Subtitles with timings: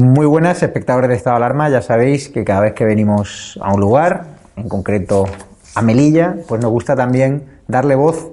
[0.00, 1.68] Muy buenas, espectadores de Estado de Alarma.
[1.68, 4.24] Ya sabéis que cada vez que venimos a un lugar,
[4.56, 5.26] en concreto
[5.74, 8.30] a Melilla, pues nos gusta también darle voz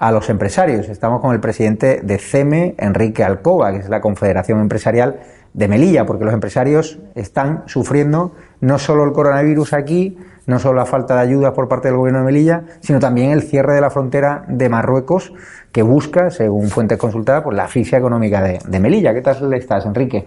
[0.00, 0.88] a los empresarios.
[0.88, 5.20] Estamos con el presidente de CEME, Enrique Alcoba, que es la Confederación Empresarial
[5.52, 10.84] de Melilla, porque los empresarios están sufriendo no solo el coronavirus aquí, no solo la
[10.84, 13.90] falta de ayudas por parte del gobierno de Melilla, sino también el cierre de la
[13.90, 15.32] frontera de Marruecos,
[15.70, 19.14] que busca, según fuentes consultadas, pues la asfixia económica de, de Melilla.
[19.14, 20.26] ¿Qué tal estás, Enrique?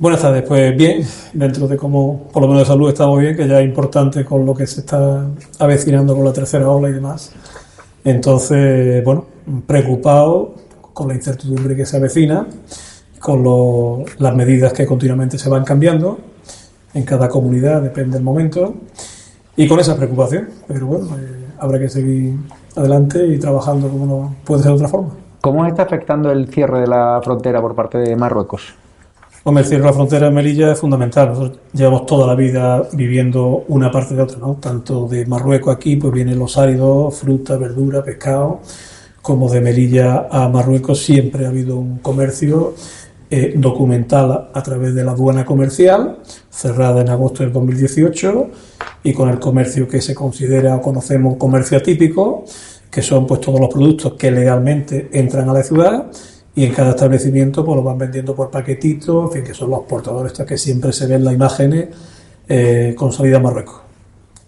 [0.00, 3.46] Buenas tardes, pues bien, dentro de cómo, por lo menos de salud estamos bien, que
[3.46, 5.26] ya es importante con lo que se está
[5.58, 7.34] avecinando con la tercera ola y demás.
[8.02, 9.26] Entonces, bueno,
[9.66, 10.54] preocupado
[10.94, 12.46] con la incertidumbre que se avecina,
[13.18, 16.18] con las medidas que continuamente se van cambiando,
[16.94, 18.76] en cada comunidad depende del momento,
[19.54, 20.48] y con esa preocupación.
[20.66, 22.38] Pero bueno, eh, habrá que seguir
[22.74, 25.10] adelante y trabajando como no puede ser de otra forma.
[25.42, 28.79] ¿Cómo está afectando el cierre de la frontera por parte de Marruecos?
[29.42, 31.30] Hombre, el la frontera de Melilla es fundamental.
[31.30, 34.56] Nosotros llevamos toda la vida viviendo una parte de otra, ¿no?
[34.56, 38.60] Tanto de Marruecos aquí, pues vienen los áridos, fruta, verdura, pescado,
[39.22, 42.74] como de Melilla a Marruecos siempre ha habido un comercio
[43.30, 46.18] eh, documental a través de la aduana comercial,
[46.50, 48.50] cerrada en agosto del 2018,
[49.04, 52.44] y con el comercio que se considera o conocemos comercio atípico,
[52.90, 56.10] que son pues todos los productos que legalmente entran a la ciudad
[56.60, 59.80] y en cada establecimiento pues lo van vendiendo por paquetitos, en fin, que son los
[59.84, 61.88] portadores que siempre se ven en las imágenes
[62.46, 63.80] eh, con salida a Marruecos.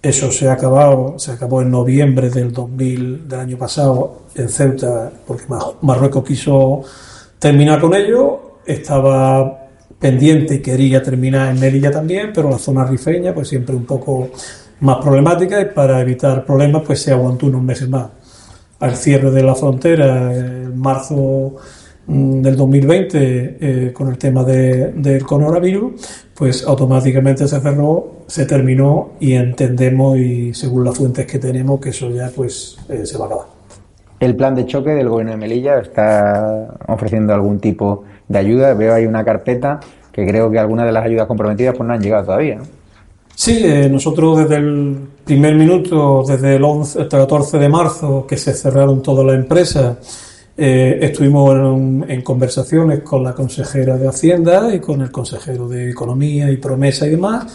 [0.03, 5.11] Eso se ha acabado, se acabó en noviembre del 2000 del año pasado en Ceuta,
[5.27, 5.45] porque
[5.81, 6.83] Marruecos quiso
[7.39, 9.69] terminar con ello, estaba
[9.99, 14.29] pendiente y quería terminar en Melilla también, pero la zona rifeña pues siempre un poco
[14.81, 18.09] más problemática y para evitar problemas pues se aguantó unos meses más.
[18.81, 21.57] Al cierre de la frontera en marzo
[22.07, 23.19] del 2020
[23.61, 25.93] eh, con el tema del coronavirus,
[26.35, 31.91] pues automáticamente se cerró, se terminó y entendemos y según las fuentes que tenemos que
[31.91, 33.47] eso ya pues eh, se va a acabar.
[34.19, 38.75] El plan de choque del gobierno de Melilla está ofreciendo algún tipo de ayuda.
[38.75, 39.81] Veo ahí una carpeta
[40.13, 42.61] que creo que algunas de las ayudas comprometidas pues no han llegado todavía.
[43.35, 48.27] Sí, eh, nosotros desde el primer minuto, desde el 11 hasta el 14 de marzo,
[48.27, 49.97] que se cerraron todas las empresas,
[50.65, 51.57] eh, estuvimos
[52.09, 57.05] en, conversaciones con la consejera de Hacienda y con el consejero de Economía y Promesa
[57.05, 57.53] y demás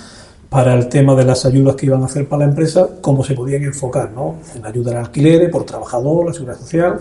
[0.50, 3.34] para el tema de las ayudas que iban a hacer para la empresa, cómo se
[3.34, 4.40] podían enfocar, ¿no?
[4.54, 6.98] En ayuda al alquiler, por trabajador, la seguridad social.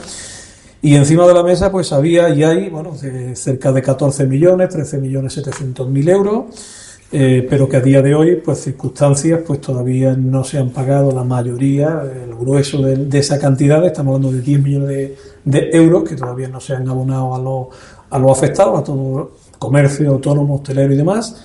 [0.80, 2.92] Y encima de la mesa, pues había y hay, bueno,
[3.34, 6.44] cerca de 14 millones, 13 millones 700 mil euros
[7.12, 11.12] eh, pero que a día de hoy, pues circunstancias, pues todavía no se han pagado
[11.12, 15.10] la mayoría, el grueso de, esa cantidad, estamos hablando de 10 millones
[15.44, 17.34] de, euros que todavía no se han abonado
[18.10, 21.44] a los a afectados, a todo comercio, autónomo, hostelero y demás,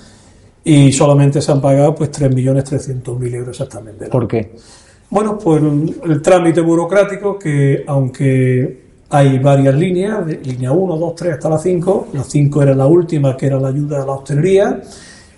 [0.64, 4.08] y solamente se han pagado pues 3.300.000 euros exactamente.
[4.08, 4.56] ¿Por qué?
[5.12, 11.50] Bueno, pues el, trámite burocrático que aunque hay varias líneas, línea 1, 2, 3 hasta
[11.50, 14.82] la 5, la 5 era la última que era la ayuda a la hostelería,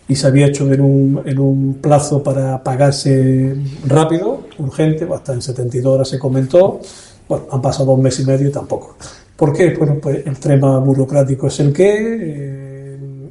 [0.07, 3.55] y se había hecho en un, en un plazo para pagarse
[3.87, 6.79] rápido, urgente, hasta en 72 horas se comentó.
[7.27, 8.97] Bueno, han pasado dos meses y medio y tampoco.
[9.35, 9.73] ¿Por qué?
[9.77, 12.17] Bueno, pues el tema burocrático es el que.
[12.21, 12.63] Eh,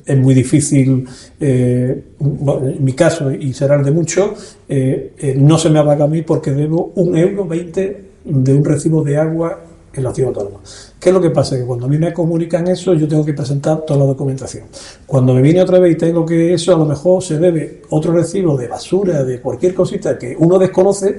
[0.04, 1.06] es muy difícil,
[1.38, 6.08] eh, en mi caso, y será de muchos, eh, no se me ha pagado a
[6.08, 9.60] mí porque debo un euro veinte de un recibo de agua
[9.94, 10.60] en la ciudad autónoma.
[10.98, 11.56] ¿Qué es lo que pasa?
[11.56, 14.64] Que cuando a mí me comunican eso, yo tengo que presentar toda la documentación.
[15.06, 18.12] Cuando me viene otra vez y tengo que eso, a lo mejor se debe otro
[18.12, 21.18] recibo de basura, de cualquier cosita que uno desconoce,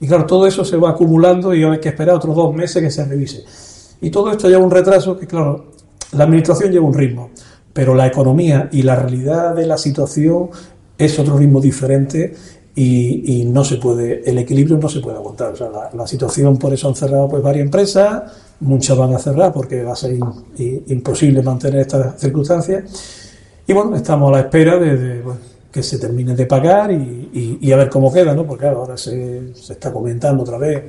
[0.00, 2.90] y claro, todo eso se va acumulando y hay que esperar otros dos meses que
[2.90, 3.44] se revise.
[4.00, 5.72] Y todo esto lleva un retraso que, claro,
[6.12, 7.30] la administración lleva un ritmo,
[7.72, 10.48] pero la economía y la realidad de la situación
[10.96, 12.34] es otro ritmo diferente
[12.74, 15.52] y, no se puede, el equilibrio no se puede aguantar.
[15.52, 18.22] O sea, la, situación, por eso han cerrado pues varias empresas,
[18.60, 20.16] muchas van a cerrar porque va a ser
[20.86, 22.84] imposible mantener estas circunstancias.
[23.66, 25.22] Y bueno, estamos a la espera de,
[25.70, 28.46] que se termine de pagar y, a ver cómo queda, ¿no?
[28.46, 30.84] Porque ahora se, se, está comentando otra vez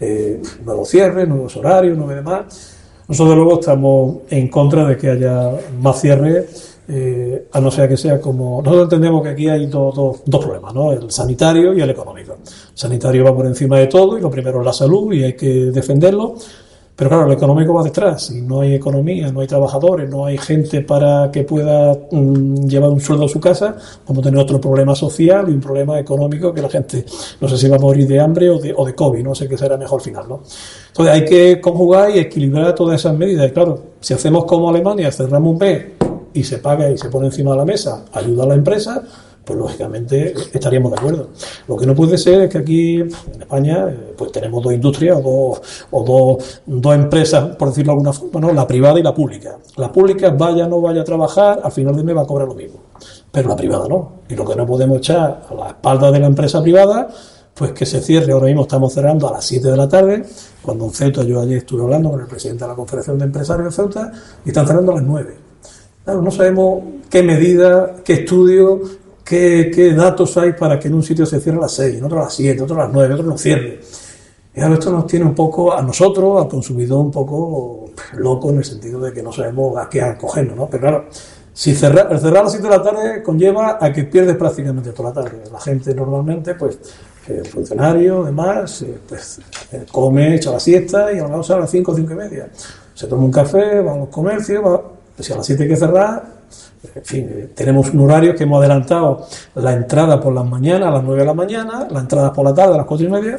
[0.00, 2.74] eh, nuevos cierres, nuevos horarios, nuevos demás.
[3.06, 5.50] Nosotros luego estamos en contra de que haya
[5.80, 8.60] más cierres eh, a no ser que sea como...
[8.60, 10.92] Nosotros entendemos que aquí hay dos, dos, problemas, ¿no?
[10.92, 12.32] el sanitario y el económico.
[12.42, 15.32] El sanitario va por encima de todo y lo primero es la salud y hay
[15.34, 16.34] que defenderlo,
[16.96, 18.26] pero claro, el económico va detrás.
[18.26, 22.90] Si no hay economía, no hay trabajadores, no hay gente para que pueda mm, llevar
[22.90, 23.76] un sueldo a su casa,
[24.06, 27.04] vamos a tener otro problema social y un problema económico que la gente
[27.40, 29.48] no sé si va a morir de hambre o de, o de COVID, no sé
[29.48, 30.28] qué será mejor final.
[30.28, 30.42] ¿no?
[30.88, 33.48] Entonces hay que conjugar y equilibrar todas esas medidas.
[33.48, 35.84] Y claro, si hacemos como Alemania, cerramos un mes
[36.34, 39.02] y se paga y se pone encima de la mesa ayuda a la empresa,
[39.44, 41.28] pues lógicamente estaríamos de acuerdo.
[41.68, 43.10] Lo que no puede ser es que aquí en
[43.40, 47.96] España eh, pues tenemos dos industrias o dos, o dos, dos empresas, por decirlo de
[47.96, 48.52] alguna forma, ¿no?
[48.52, 49.58] la privada y la pública.
[49.76, 52.48] La pública vaya o no vaya a trabajar, al final de mes va a cobrar
[52.48, 52.80] lo mismo,
[53.30, 54.12] pero la privada no.
[54.28, 57.08] Y lo que no podemos echar a la espalda de la empresa privada,
[57.54, 58.32] pues que se cierre.
[58.32, 60.24] Ahora mismo estamos cerrando a las 7 de la tarde,
[60.62, 63.66] cuando en Ceuta yo ayer estuve hablando con el presidente de la Confederación de Empresarios
[63.66, 64.12] de Ceuta
[64.44, 65.43] y están cerrando a las 9.
[66.06, 68.82] No sabemos qué medida, qué estudio,
[69.24, 72.20] qué, datos hay para que en un sitio se cierre a las 6, en otro
[72.20, 73.80] a las 7, otro a las 9, otro no cierre.
[74.54, 77.86] Y ahora esto nos tiene un poco, a nosotros, al consumidor, un poco
[78.16, 80.66] loco en el sentido de que no sabemos a qué acogernos, ¿no?
[80.66, 81.04] Pero claro,
[81.54, 84.92] si cerrar, el cerrar a las 7 de la tarde conlleva a que pierdes prácticamente
[84.92, 85.42] toda la tarde.
[85.50, 86.78] La gente normalmente, pues,
[87.28, 89.40] el funcionario, demás, eh, pues,
[89.72, 92.50] eh, come, echa la siesta y a las 5 o 5 y media.
[92.92, 94.82] Se toma un café, va a los comercios, va,
[95.22, 96.24] si a las 7 hay que cerrar,
[96.94, 100.92] en fin, eh, tenemos un horario que hemos adelantado la entrada por las mañanas a
[100.92, 103.38] las 9 de la mañana, la entrada por la tarde a las 4 y media,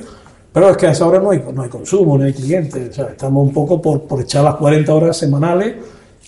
[0.51, 3.45] pero es que a esa hora no hay, no hay consumo, no hay clientes, estamos
[3.45, 5.75] un poco por, por echar las 40 horas semanales,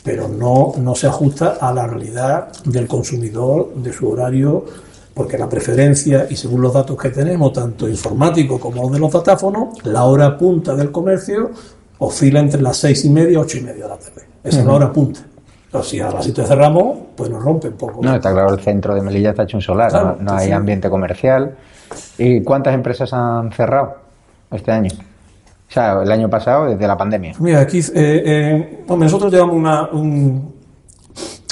[0.04, 4.66] pero no, no se ajusta a la realidad del consumidor, de su horario,
[5.14, 9.84] porque la preferencia, y según los datos que tenemos, tanto informáticos como de los datáfonos,
[9.86, 11.52] la hora punta del comercio
[11.98, 14.22] oscila entre las 6 y media y 8 y media de la tarde.
[14.44, 15.22] Esa es la hora punta.
[15.72, 18.00] Pero si a las 7 cerramos, pues nos rompe un poco.
[18.02, 21.56] No, está claro, el centro de Melilla está hecho un solar, no, hay ambiente comercial.
[22.18, 23.96] ¿Y cuántas empresas han cerrado
[24.52, 24.92] este año?
[25.70, 27.34] O sea, el año pasado, desde la pandemia.
[27.40, 29.90] Mira, aquí, eh, eh, nosotros llevamos una,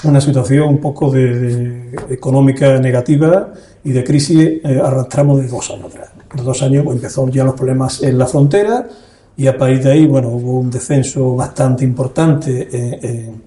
[0.06, 3.50] una situación un poco de, económica negativa
[3.84, 6.12] y de crisis eh, arrastramos de dos años atrás.
[6.34, 8.88] De dos años pues, empezó ya los problemas en la frontera
[9.36, 13.46] y a partir de ahí, bueno, hubo un descenso bastante importante en en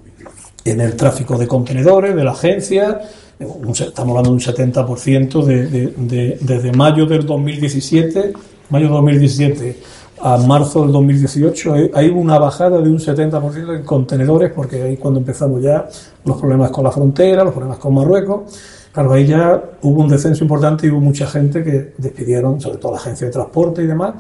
[0.71, 3.01] el tráfico de contenedores de la agencia.
[3.39, 8.33] Estamos hablando de un 70% de, desde mayo del 2017,
[8.71, 14.83] mayo 2017 a marzo del 2018 hay una bajada de un 70% en contenedores porque
[14.83, 15.89] ahí cuando empezamos ya
[16.25, 18.59] los problemas con la frontera, los problemas con Marruecos.
[18.93, 22.93] Claro, ahí ya hubo un descenso importante y hubo mucha gente que despidieron, sobre todo
[22.93, 24.15] la agencia de transporte y demás,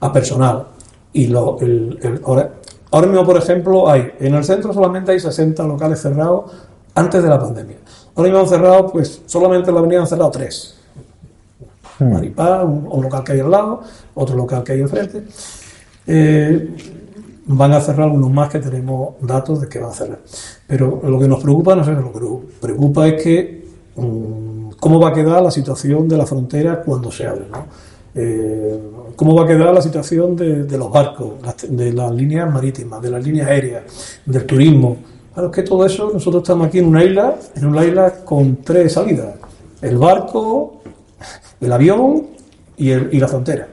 [0.00, 0.68] a personal.
[1.12, 2.52] Y lo, el, ahora,
[2.92, 6.52] Ahora mismo, por ejemplo, hay en el centro solamente hay 60 locales cerrados
[6.94, 7.78] antes de la pandemia.
[8.14, 10.76] Ahora mismo han cerrado, pues solamente en la avenida han cerrado tres.
[11.98, 12.12] Hmm.
[12.12, 13.80] Maripá, un, local que hay al lado,
[14.14, 15.24] otro local que hay enfrente.
[16.06, 16.76] Eh,
[17.46, 20.18] van a cerrar algunos más que tenemos datos de que van a cerrar.
[20.66, 25.00] Pero lo que nos preocupa, no sé, lo que nos preocupa es que mm, cómo
[25.00, 27.46] va a quedar la situación de la frontera cuando se abre.
[27.50, 27.64] ¿no?
[28.14, 28.78] Eh,
[29.16, 31.34] cómo va a quedar la situación de, los barcos,
[31.68, 33.84] de las líneas marítimas, de las líneas aéreas,
[34.26, 34.96] del turismo.
[35.32, 38.92] Claro, que todo eso, nosotros estamos aquí en una isla, en una isla con tres
[38.92, 39.36] salidas:
[39.80, 40.82] el barco,
[41.60, 42.26] el avión
[42.76, 43.68] y la frontera.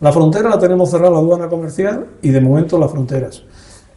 [0.00, 3.42] La frontera la tenemos cerrada la aduana comercial y de momento las fronteras.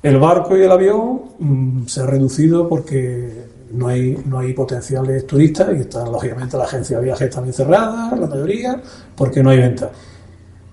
[0.01, 5.25] El barco y el avión mm, se ha reducido porque no hay, no hay potenciales
[5.25, 8.81] turistas y está lógicamente la agencia de viajes también cerrada, la mayoría,
[9.15, 9.91] porque no hay venta.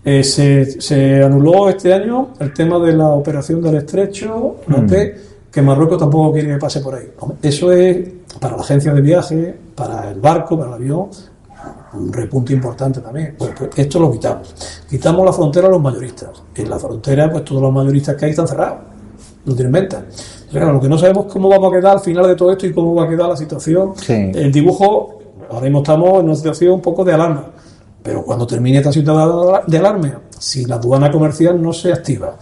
[0.04, 5.52] Eh, se, se, anuló este año el tema de la operación del estrecho, noté mm.
[5.52, 7.10] que Marruecos tampoco quiere que pase por ahí.
[7.42, 8.08] Eso es
[8.40, 11.08] para la agencia de viajes, para el barco, para el avión,
[11.94, 13.34] un repunte importante también.
[13.36, 14.54] Pues, pues, esto lo quitamos.
[14.88, 16.30] Quitamos la frontera a los mayoristas.
[16.54, 18.78] En la frontera, pues todos los mayoristas que hay están cerrados,
[19.44, 20.04] no tienen venta
[20.52, 22.72] lo que no sabemos es cómo vamos a quedar al final de todo esto y
[22.72, 23.92] cómo va a quedar la situación.
[24.08, 25.18] El dibujo,
[25.50, 27.46] ahora mismo estamos en una situación un poco de alarma,
[28.02, 32.36] pero cuando termine esta situación de alarma, si la aduana comercial no se activa,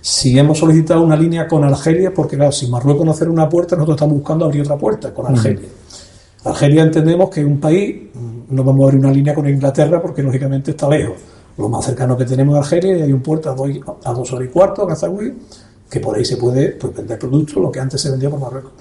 [0.00, 3.74] si hemos solicitado una línea con Argelia, porque claro, si Marruecos no hace una puerta,
[3.74, 5.68] nosotros estamos buscando abrir otra puerta con Argelia.
[6.44, 7.96] Argelia entendemos que es un país,
[8.48, 11.16] no vamos a abrir una línea con Inglaterra porque lógicamente está lejos.
[11.58, 13.68] Lo más cercano que tenemos a Argelia y hay un puerto a dos,
[14.04, 15.34] a dos horas y cuarto, Gazawi,
[15.88, 18.72] que por ahí se puede pues, vender productos, lo que antes se vendía por Marruecos.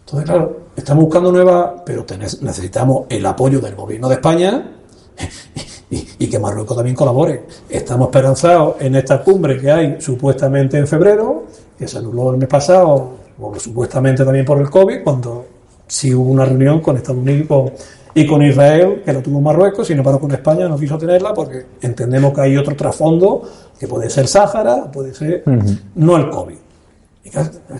[0.00, 2.04] Entonces, claro, estamos buscando nuevas, pero
[2.42, 4.72] necesitamos el apoyo del gobierno de España
[5.90, 7.44] y, que Marruecos también colabore.
[7.68, 11.44] Estamos esperanzados en esta cumbre que hay supuestamente en febrero,
[11.78, 15.46] que se anuló el mes pasado, o supuestamente también por el COVID, cuando
[15.86, 17.72] sí hubo una reunión con Estados Unidos
[18.14, 21.66] y con Israel, que lo tuvo Marruecos, sin embargo con España no quiso tenerla porque
[21.82, 23.42] entendemos que hay otro trasfondo
[23.78, 25.42] que puede ser Sáhara, puede ser
[25.96, 26.56] no el COVID.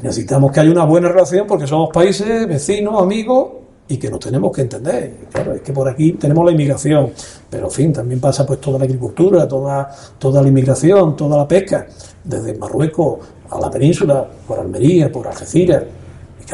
[0.02, 3.48] necesitamos que haya una buena relación porque somos países vecinos, amigos
[3.86, 5.14] y que nos tenemos que entender.
[5.30, 7.12] claro, es que por aquí tenemos la inmigración,
[7.48, 9.88] pero en fin, también pasa pues toda la agricultura, toda,
[10.18, 11.86] toda la inmigración, toda la pesca,
[12.24, 13.18] desde Marruecos
[13.50, 15.84] a la península, por Almería, por Algeciras.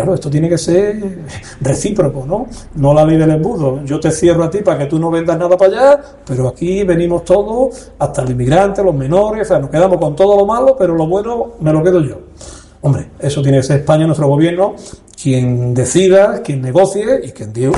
[0.01, 0.97] Claro, esto tiene que ser
[1.61, 2.47] recíproco, ¿no?
[2.77, 3.85] No la ley del embudo.
[3.85, 6.85] Yo te cierro a ti para que tú no vendas nada para allá, pero aquí
[6.85, 10.75] venimos todos, hasta el inmigrante, los menores, o sea, nos quedamos con todo lo malo,
[10.79, 12.19] pero lo bueno me lo quedo yo.
[12.81, 14.75] Hombre, eso tiene que ser España, nuestro gobierno,
[15.23, 17.73] quien decida, quien negocie y quien dio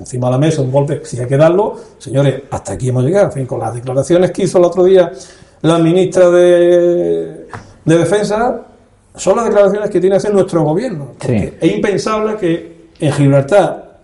[0.00, 1.76] encima de la mesa un golpe, si hay que darlo.
[1.98, 3.26] Señores, hasta aquí hemos llegado.
[3.26, 5.12] En fin, con las declaraciones que hizo el otro día
[5.60, 7.46] la ministra de
[7.84, 8.68] Defensa,
[9.14, 11.12] son las declaraciones que tiene que hacer nuestro gobierno.
[11.18, 14.00] Porque es impensable que en Gibraltar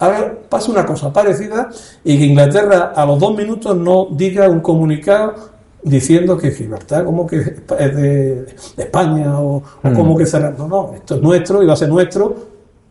[0.48, 1.70] pase una cosa parecida
[2.04, 5.34] y que Inglaterra a los dos minutos no diga un comunicado
[5.82, 7.38] diciendo que Gibraltar como que
[7.78, 8.46] es de,
[8.76, 9.94] España o, mm.
[9.94, 10.68] como que cerrando.
[10.68, 12.36] No, esto es nuestro y va a ser nuestro.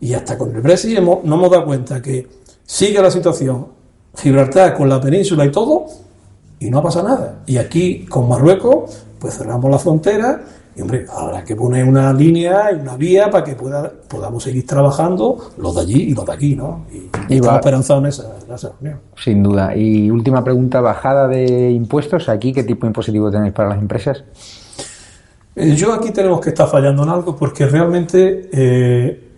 [0.00, 2.26] Y hasta con el Brexit hemos, no hemos dado cuenta que
[2.64, 3.66] sigue la situación
[4.16, 5.86] Gibraltar con la península y todo
[6.60, 7.40] y no pasa nada.
[7.46, 10.40] Y aquí con Marruecos pues cerramos la frontera
[10.76, 14.64] y hombre, habrá que poner una línea y una vía para que pueda, podamos seguir
[14.64, 16.86] trabajando los de allí y los de aquí, ¿no?
[17.28, 18.08] Y, estamos esperanzados en
[18.54, 19.00] esa, reunión.
[19.16, 19.74] Sin duda.
[19.76, 22.28] Y última pregunta, bajada de impuestos.
[22.28, 24.22] ¿Aquí qué tipo de impositivo tenéis para las empresas?
[25.56, 29.28] Eh, yo aquí tenemos que estar fallando en algo porque realmente eh,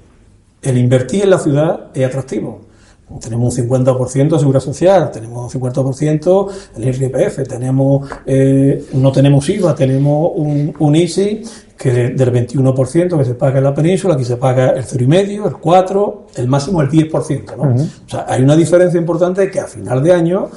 [0.60, 2.69] el invertir en la ciudad es atractivo
[3.18, 9.48] tenemos un 50% de seguridad social, tenemos un 50% el IRPF, tenemos, eh, no tenemos
[9.48, 11.42] IVA, tenemos un, un ISI
[11.76, 15.56] que del 21% que se paga en la península, aquí se paga el 0,5, el
[15.56, 17.56] 4, el máximo el 10%.
[17.56, 17.82] ¿no?
[17.82, 20.50] O sea, hay una diferencia importante que a final de año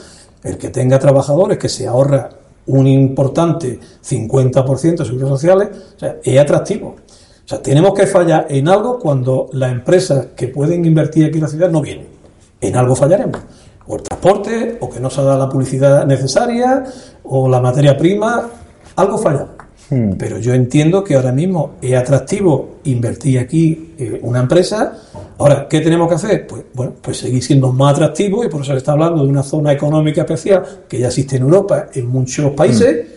[0.44, 2.30] el que tenga trabajadores que se ahorra
[2.66, 6.96] un importante 50% de seguridad social, o sea, es atractivo.
[7.46, 11.44] O sea, tenemos que fallar en algo cuando las empresas que pueden invertir aquí en
[11.44, 12.12] la ciudad no vienen
[12.67, 13.39] en algo fallaremos.
[13.88, 16.84] O el transporte, o que no se da la publicidad necesaria,
[17.24, 18.50] o la materia prima,
[18.96, 19.48] algo falla.
[19.89, 20.13] Hmm.
[20.17, 24.93] Pero yo entiendo que ahora mismo es atractivo invertir aquí eh, una empresa.
[25.38, 26.48] Ahora, ¿qué tenemos que hacer?
[26.48, 29.43] Pues bueno, pues seguir siendo más atractivo y por eso se está hablando de una
[29.43, 33.05] zona económica especial que ya existe en Europa, en muchos países.
[33.05, 33.13] Hmm.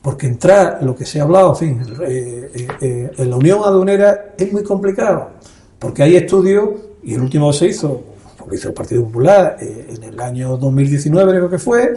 [0.00, 4.34] Porque entrar, lo que se ha hablado, en fin, eh, eh, en la unión aduanera
[4.38, 5.30] es muy complicado.
[5.78, 6.70] Porque hay estudios,
[7.02, 8.02] y el último que se hizo,
[8.48, 11.94] lo hizo el Partido Popular eh, en el año 2019, creo que fue,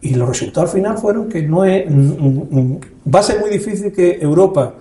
[0.00, 1.88] y los resultados al final fueron que no es.
[1.88, 2.80] Mm, mm, mm,
[3.14, 4.74] va a ser muy difícil que Europa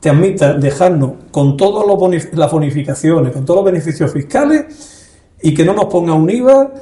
[0.00, 1.86] te admita dejarnos con todas
[2.32, 4.66] las bonificaciones, con todos los beneficios fiscales
[5.40, 6.72] y que no nos ponga un IVA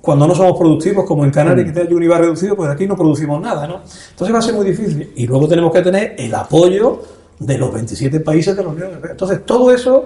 [0.00, 2.96] cuando no somos productivos, como en Canarias, que tiene un IVA reducido, pues aquí no
[2.96, 3.80] producimos nada, ¿no?
[4.10, 5.12] Entonces va a ser muy difícil.
[5.16, 7.02] Y luego tenemos que tener el apoyo
[7.38, 9.12] de los 27 países de la Unión Europea.
[9.12, 10.04] Entonces, todo eso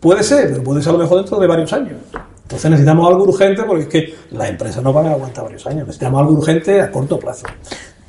[0.00, 1.98] puede ser, pero puede ser a lo mejor dentro de varios años.
[2.50, 5.86] Entonces necesitamos algo urgente porque es que las empresas no van a aguantar varios años.
[5.86, 7.46] Necesitamos algo urgente a corto plazo.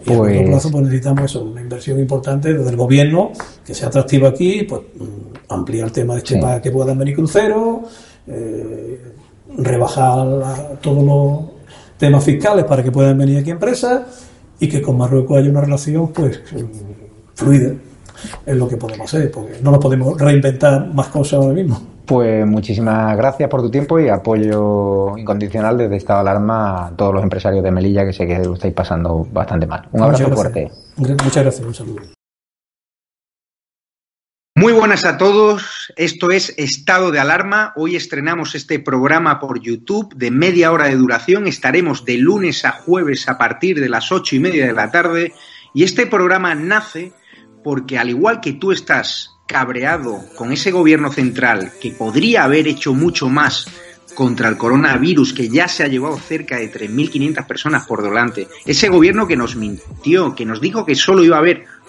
[0.03, 3.33] Y a corto pues- plazo pues necesitamos eso, una inversión importante desde el gobierno
[3.63, 7.15] que sea atractivo aquí, pues mm, ampliar el tema de este para que puedan venir
[7.15, 7.81] cruceros,
[8.25, 9.00] eh,
[9.60, 11.51] rebajar todos los
[12.00, 14.01] temas fiscales para que puedan venir aquí empresas
[14.60, 16.41] y que con Marruecos haya una relación pues
[17.36, 17.74] fluida.
[18.43, 21.90] Es lo que podemos hacer, porque no nos podemos reinventar más cosas ahora mismo.
[22.05, 27.13] Pues muchísimas gracias por tu tiempo y apoyo incondicional desde estado de alarma a todos
[27.13, 29.88] los empresarios de Melilla que sé que lo estáis pasando bastante mal.
[29.91, 30.72] Un abrazo fuerte.
[30.98, 32.01] Muchas gracias, un saludo.
[34.53, 37.74] Muy buenas a todos, esto es Estado de Alarma.
[37.77, 41.48] Hoy estrenamos este programa por YouTube de media hora de duración.
[41.48, 45.34] Estaremos de lunes a jueves a partir de las ocho y media de la tarde.
[45.74, 47.13] Y este programa nace
[47.63, 52.93] porque al igual que tú estás cabreado con ese gobierno central que podría haber hecho
[52.93, 53.67] mucho más
[54.15, 58.89] contra el coronavirus que ya se ha llevado cerca de 3.500 personas por delante, ese
[58.89, 61.65] gobierno que nos mintió, que nos dijo que solo iba a haber